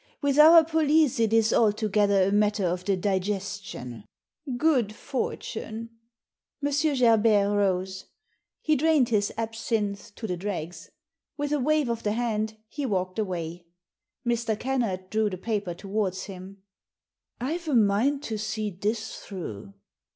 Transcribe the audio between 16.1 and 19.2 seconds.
him." I've a mind to see this